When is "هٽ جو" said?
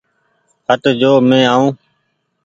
0.67-1.11